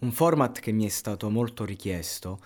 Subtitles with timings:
[0.00, 2.38] Un format che mi è stato molto richiesto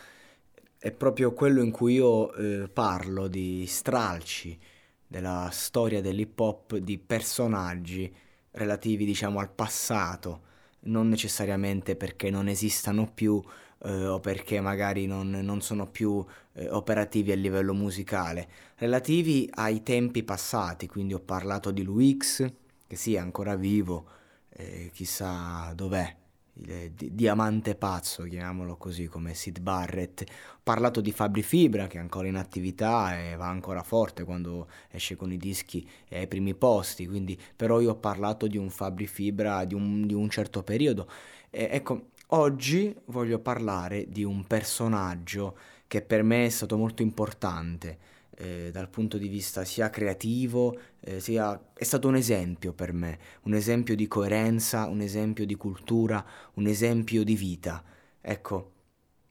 [0.79, 4.59] è proprio quello in cui io eh, parlo di stralci
[5.07, 8.11] della storia dell'hip hop, di personaggi
[8.53, 10.41] relativi diciamo al passato,
[10.85, 13.39] non necessariamente perché non esistano più
[13.85, 19.83] eh, o perché magari non, non sono più eh, operativi a livello musicale, relativi ai
[19.83, 22.51] tempi passati, quindi ho parlato di Luix,
[22.87, 24.07] che sia ancora vivo,
[24.49, 26.21] eh, chissà dov'è,
[26.55, 30.23] il di- diamante pazzo, chiamiamolo così, come Sid Barrett.
[30.29, 34.69] Ho parlato di Fabri Fibra, che è ancora in attività e va ancora forte quando
[34.91, 39.07] esce con i dischi ai primi posti, quindi però io ho parlato di un Fabri
[39.07, 41.09] Fibra di un, di un certo periodo.
[41.51, 47.99] E, ecco, oggi voglio parlare di un personaggio che per me è stato molto importante.
[48.37, 51.61] Eh, dal punto di vista sia creativo, eh, sia...
[51.75, 56.67] è stato un esempio per me, un esempio di coerenza, un esempio di cultura, un
[56.67, 57.83] esempio di vita.
[58.21, 58.73] Ecco,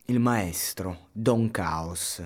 [0.05, 2.23] il maestro, Don Chaos.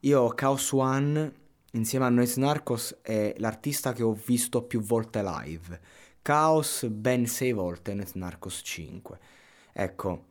[0.00, 1.32] Io Chaos One,
[1.72, 5.80] insieme a Noise Narcos, è l'artista che ho visto più volte live.
[6.20, 9.18] Chaos ben sei volte, Noise Narcos 5.
[9.72, 10.24] Ecco,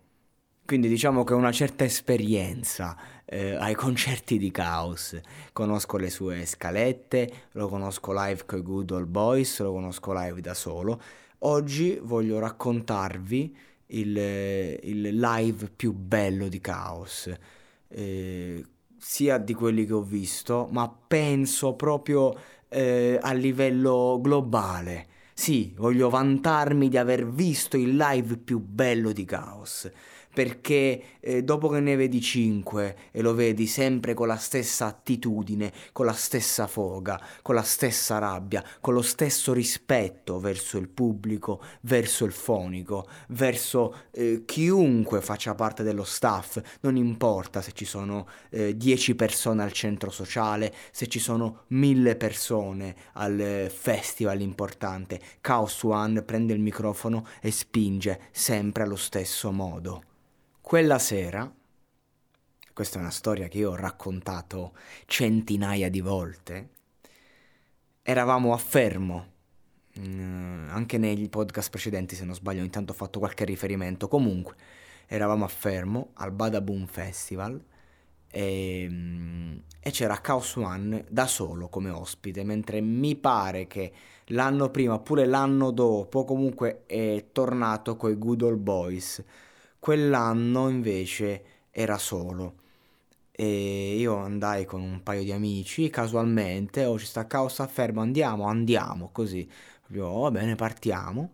[0.66, 5.20] quindi diciamo che ho una certa esperienza eh, ai concerti di Chaos.
[5.52, 10.40] Conosco le sue scalette, lo conosco live con i Good Old Boys, lo conosco live
[10.40, 11.02] da solo.
[11.40, 13.58] Oggi voglio raccontarvi
[13.88, 17.30] il, il live più bello di Chaos,
[17.90, 18.66] eh,
[18.98, 22.34] sia di quelli che ho visto, ma penso proprio
[22.70, 25.08] eh, a livello globale.
[25.34, 29.90] Sì, voglio vantarmi di aver visto il live più bello di Chaos
[30.34, 35.72] perché eh, dopo che ne vedi 5 e lo vedi sempre con la stessa attitudine,
[35.92, 41.62] con la stessa foga, con la stessa rabbia, con lo stesso rispetto verso il pubblico,
[41.82, 48.28] verso il fonico, verso eh, chiunque faccia parte dello staff, non importa se ci sono
[48.50, 55.84] 10 eh, persone al centro sociale, se ci sono 1000 persone al festival importante, Chaos
[55.84, 60.04] One prende il microfono e spinge sempre allo stesso modo.
[60.66, 61.54] Quella sera,
[62.74, 64.74] questa è una storia che io ho raccontato
[65.06, 66.70] centinaia di volte,
[68.02, 69.28] eravamo a Fermo,
[70.00, 74.56] mm, anche nei podcast precedenti se non sbaglio ogni tanto ho fatto qualche riferimento, comunque
[75.06, 77.62] eravamo a Fermo al Badaboom Festival
[78.32, 83.92] e, mm, e c'era Chaos One da solo come ospite, mentre mi pare che
[84.28, 89.24] l'anno prima oppure l'anno dopo comunque è tornato coi Good Old Boys
[89.84, 92.54] Quell'anno invece era solo.
[93.32, 98.00] E io andai con un paio di amici casualmente, oh ci sta caos a fermo,
[98.00, 99.46] andiamo, andiamo, così,
[99.82, 101.34] proprio oh, bene, partiamo.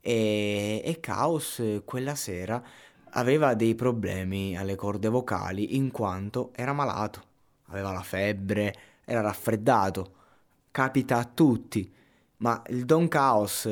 [0.00, 2.64] E, e Caos quella sera
[3.10, 7.24] aveva dei problemi alle corde vocali in quanto era malato,
[7.66, 10.14] aveva la febbre, era raffreddato,
[10.70, 11.92] capita a tutti,
[12.38, 13.68] ma il Don Caos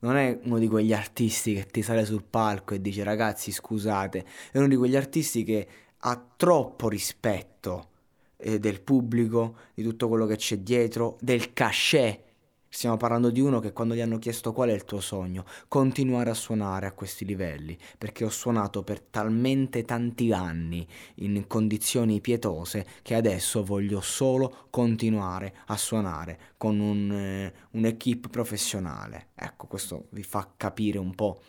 [0.00, 4.24] non è uno di quegli artisti che ti sale sul palco e dice ragazzi scusate,
[4.52, 5.66] è uno di quegli artisti che
[5.98, 7.88] ha troppo rispetto
[8.36, 12.26] eh, del pubblico, di tutto quello che c'è dietro, del cachet
[12.70, 16.28] Stiamo parlando di uno che quando gli hanno chiesto qual è il tuo sogno, continuare
[16.28, 20.86] a suonare a questi livelli, perché ho suonato per talmente tanti anni
[21.16, 29.28] in condizioni pietose che adesso voglio solo continuare a suonare con un, eh, un'equipe professionale.
[29.34, 31.40] Ecco, questo vi fa capire un po'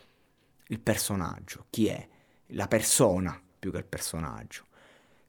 [0.68, 2.08] il personaggio, chi è,
[2.48, 4.64] la persona più che il personaggio.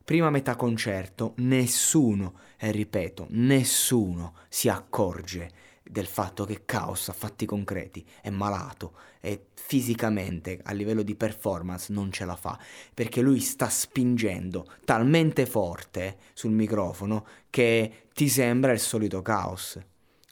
[0.03, 7.45] Prima metà concerto, nessuno, e ripeto, nessuno si accorge del fatto che Chaos a fatti
[7.45, 12.57] concreti è malato e fisicamente a livello di performance non ce la fa
[12.93, 19.79] perché lui sta spingendo talmente forte sul microfono che ti sembra il solito Chaos.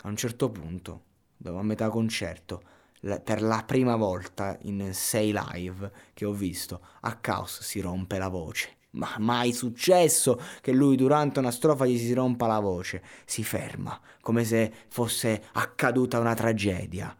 [0.02, 1.04] A un certo punto,
[1.36, 2.62] dopo a metà concerto,
[3.00, 8.28] per la prima volta in sei live che ho visto, a Chaos si rompe la
[8.28, 13.04] voce ma mai successo che lui durante una strofa gli si rompa la voce.
[13.26, 17.16] Si ferma, come se fosse accaduta una tragedia.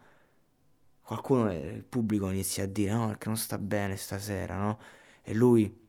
[1.02, 4.80] Qualcuno nel pubblico inizia a dire no, perché non sta bene stasera, no?
[5.24, 5.88] E lui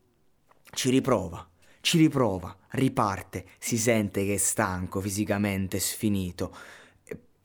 [0.73, 1.47] ci riprova,
[1.81, 6.55] ci riprova, riparte, si sente che è stanco, fisicamente sfinito.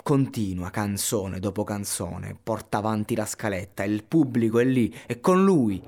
[0.01, 5.81] Continua canzone dopo canzone, porta avanti la scaletta, il pubblico è lì, è con lui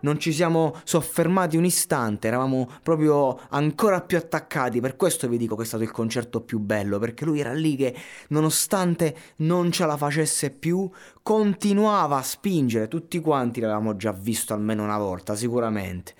[0.00, 5.56] non ci siamo soffermati un istante, eravamo proprio ancora più attaccati, per questo vi dico
[5.56, 7.94] che è stato il concerto più bello, perché lui era lì che
[8.28, 10.88] nonostante non ce la facesse più,
[11.22, 16.14] continuava a spingere, tutti quanti l'avevamo già visto almeno una volta, sicuramente,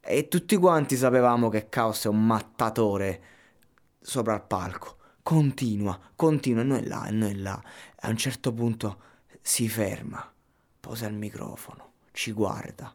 [0.00, 3.22] e tutti quanti sapevamo che Caos è un mattatore
[4.00, 7.60] sopra il palco, continua, continua, e noi là, e noi là,
[8.00, 9.00] a un certo punto
[9.40, 10.32] si ferma,
[10.78, 12.94] posa il microfono, ci guarda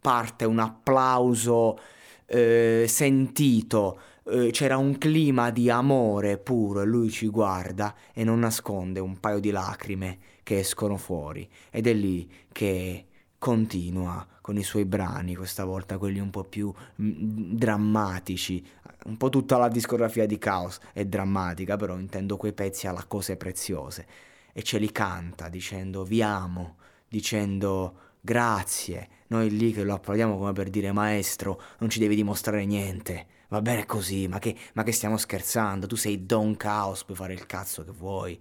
[0.00, 1.78] parte un applauso
[2.26, 8.40] eh, sentito, eh, c'era un clima di amore puro e lui ci guarda e non
[8.40, 13.06] nasconde un paio di lacrime che escono fuori ed è lì che
[13.38, 18.66] continua con i suoi brani, questa volta quelli un po' più mm, drammatici.
[19.04, 23.36] Un po' tutta la discografia di Chaos è drammatica, però intendo quei pezzi alla cose
[23.36, 24.06] preziose.
[24.52, 26.76] E ce li canta dicendo vi amo,
[27.08, 29.08] dicendo grazie.
[29.28, 33.26] Noi lì che lo applaudiamo come per dire maestro, non ci devi dimostrare niente.
[33.48, 35.86] Va bene così, ma che, ma che stiamo scherzando?
[35.86, 38.38] Tu sei Don Chaos, puoi fare il cazzo che vuoi.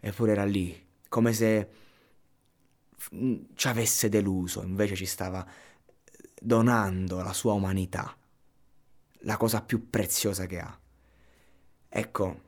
[0.00, 1.68] Eppure era lì, come se
[3.54, 5.46] ci avesse deluso, invece ci stava
[6.40, 8.16] donando la sua umanità,
[9.20, 10.78] la cosa più preziosa che ha.
[11.88, 12.40] Ecco,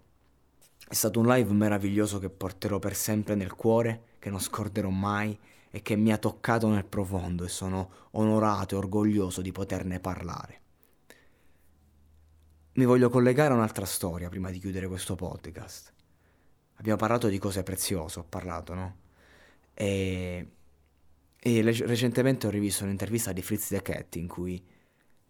[0.89, 5.39] è stato un live meraviglioso che porterò per sempre nel cuore, che non scorderò mai
[5.75, 10.61] e che mi ha toccato nel profondo e sono onorato e orgoglioso di poterne parlare.
[12.75, 15.95] Mi voglio collegare a un'altra storia prima di chiudere questo podcast.
[16.75, 18.97] Abbiamo parlato di cose preziose, ho parlato, no?
[19.73, 20.47] E,
[21.39, 24.63] e le, recentemente ho rivisto un'intervista di Fritz the Cat in cui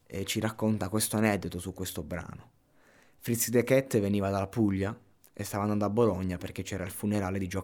[0.05, 2.51] eh, ci racconta questo aneddoto su questo brano.
[3.19, 4.99] Fritz the Cat veniva dalla Puglia
[5.33, 7.63] e stava andando a Bologna perché c'era il funerale di Gio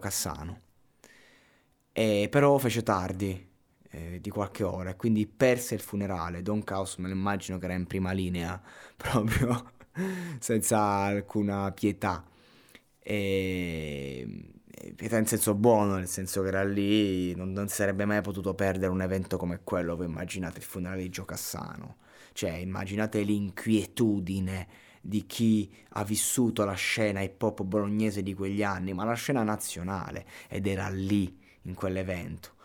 [1.99, 3.47] Cassano e però fece tardi
[3.91, 6.41] eh, di qualche ora e quindi perse il funerale.
[6.41, 8.61] Don Caos me lo immagino che era in prima linea,
[8.95, 9.71] proprio
[10.39, 12.23] senza alcuna pietà.
[13.01, 14.27] E,
[14.95, 18.91] pietà in senso buono, nel senso che era lì, non, non sarebbe mai potuto perdere
[18.91, 19.95] un evento come quello.
[19.95, 21.97] Voi immaginate il funerale di Gio Cassano,
[22.33, 24.67] cioè immaginate l'inquietudine
[25.01, 29.43] di chi ha vissuto la scena hip hop bolognese di quegli anni, ma la scena
[29.43, 32.57] nazionale, ed era lì in quell'evento.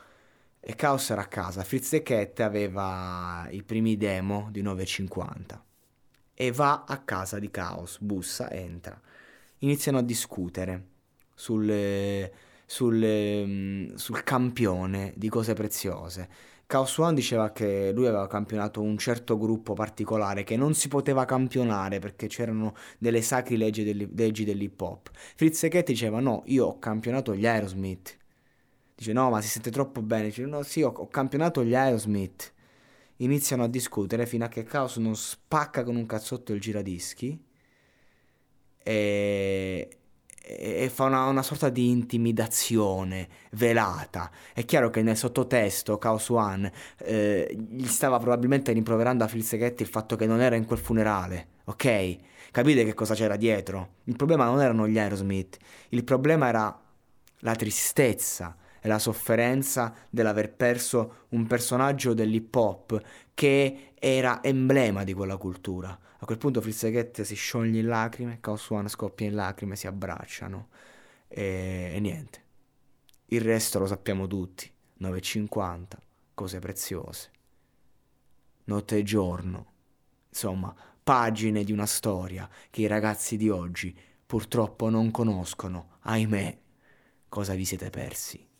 [0.61, 5.61] E Chaos era a casa, Fritz the Cat aveva i primi demo di 9.50
[6.33, 8.99] e va a casa di Chaos, bussa, entra.
[9.59, 10.87] Iniziano a discutere
[11.35, 12.31] sul,
[12.65, 16.29] sul, mm, sul campione di cose preziose.
[16.67, 21.27] Chaos One diceva che lui aveva campionato un certo gruppo particolare che non si poteva
[21.27, 25.11] campionare perché c'erano delle sacri leggi, dell'hip hop.
[25.13, 28.17] Fritz the Cat diceva no, io ho campionato gli Aerosmith
[28.95, 30.25] Dice no, ma si sente troppo bene.
[30.27, 32.53] Dice no, sì, ho, ho campionato gli Aerosmith.
[33.19, 37.41] Iniziano a discutere fino a che Chaos non spacca con un cazzotto il giradischi
[38.83, 39.89] e,
[40.47, 44.31] e fa una, una, sorta di intimidazione velata.
[44.53, 49.83] È chiaro che nel sottotesto Chaos One eh, gli stava probabilmente rimproverando a Phil Seghetti
[49.83, 52.17] il fatto che non era in quel funerale, ok?
[52.51, 53.95] Capite che cosa c'era dietro?
[54.05, 55.57] Il problema non erano gli Aerosmith,
[55.91, 56.81] il problema era
[57.39, 65.15] la tristezza e la sofferenza dell'aver perso un personaggio dell'hip hop che era emblema di
[65.15, 65.99] quella cultura.
[66.19, 70.69] A quel punto Frizzaghet si scioglie in lacrime, Chaos One scoppia in lacrime, si abbracciano
[71.29, 72.43] e, e niente.
[73.29, 75.85] Il resto lo sappiamo tutti, 9,50,
[76.35, 77.31] cose preziose,
[78.65, 79.73] notte e giorno,
[80.29, 86.59] insomma, pagine di una storia che i ragazzi di oggi purtroppo non conoscono, ahimè,
[87.31, 88.53] cosa vi siete persi.